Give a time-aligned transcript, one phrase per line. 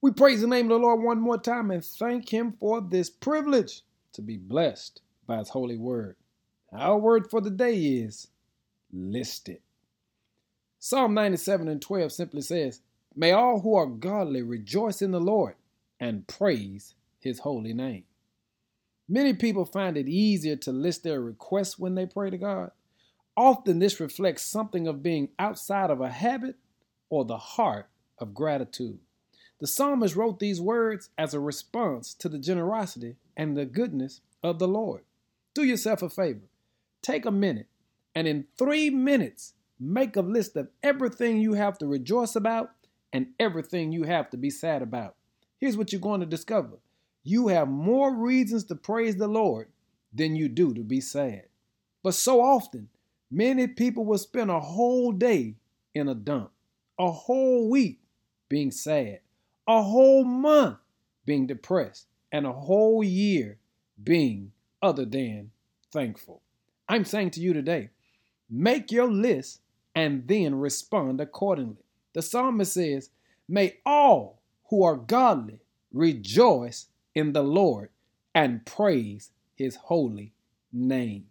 [0.00, 3.10] We praise the name of the Lord one more time and thank Him for this
[3.10, 3.82] privilege
[4.12, 6.14] to be blessed by His holy word.
[6.72, 8.28] Our word for the day is
[8.92, 9.58] listed.
[10.78, 12.80] Psalm 97 and 12 simply says,
[13.16, 15.56] May all who are godly rejoice in the Lord
[15.98, 18.04] and praise His holy name.
[19.08, 22.70] Many people find it easier to list their requests when they pray to God.
[23.36, 26.56] Often, this reflects something of being outside of a habit
[27.10, 27.88] or the heart
[28.18, 28.98] of gratitude.
[29.60, 34.58] The psalmist wrote these words as a response to the generosity and the goodness of
[34.58, 35.02] the Lord.
[35.54, 36.48] Do yourself a favor.
[37.02, 37.66] Take a minute
[38.18, 42.70] and in three minutes, make a list of everything you have to rejoice about
[43.12, 45.14] and everything you have to be sad about.
[45.58, 46.78] Here's what you're going to discover
[47.22, 49.68] you have more reasons to praise the Lord
[50.12, 51.44] than you do to be sad.
[52.02, 52.88] But so often,
[53.30, 55.54] many people will spend a whole day
[55.94, 56.50] in a dump,
[56.98, 58.00] a whole week
[58.48, 59.20] being sad,
[59.68, 60.78] a whole month
[61.26, 63.58] being depressed, and a whole year
[64.02, 65.50] being other than
[65.92, 66.40] thankful.
[66.88, 67.90] I'm saying to you today,
[68.48, 69.60] make your list
[69.94, 71.84] and then respond accordingly.
[72.14, 73.10] The psalmist says,
[73.46, 75.60] May all who are godly
[75.92, 77.90] rejoice in the Lord
[78.34, 80.32] and praise his holy
[80.72, 81.26] name.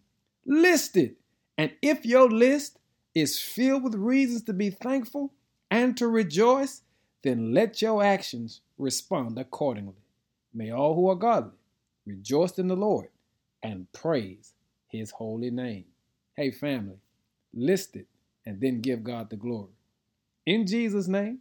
[0.46, 1.18] List it.
[1.58, 2.78] And if your list
[3.16, 5.34] is filled with reasons to be thankful
[5.72, 6.84] and to rejoice,
[7.28, 10.02] then let your actions respond accordingly.
[10.54, 11.58] May all who are godly
[12.06, 13.10] rejoice in the Lord
[13.62, 14.54] and praise
[14.88, 15.86] his holy name.
[16.36, 17.00] Hey, family,
[17.54, 18.08] list it
[18.46, 19.74] and then give God the glory.
[20.46, 21.40] In Jesus' name,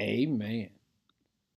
[0.00, 0.70] amen.